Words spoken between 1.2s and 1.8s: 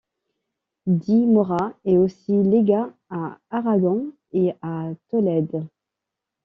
Morra